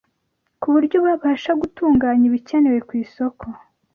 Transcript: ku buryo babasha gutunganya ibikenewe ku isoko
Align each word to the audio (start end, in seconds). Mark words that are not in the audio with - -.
ku 0.61 0.67
buryo 0.73 0.97
babasha 1.05 1.51
gutunganya 1.61 2.25
ibikenewe 2.29 2.79
ku 2.87 2.93
isoko 3.03 3.45